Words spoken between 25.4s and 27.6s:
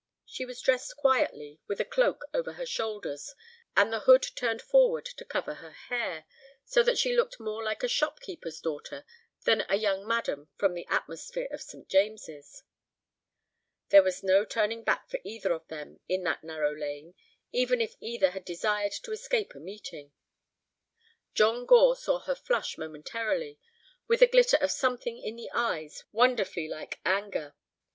eyes wonderfully like anger.